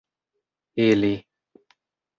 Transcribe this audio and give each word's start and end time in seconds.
ili 0.81 1.13